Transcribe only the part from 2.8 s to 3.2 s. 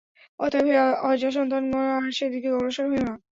হইও না।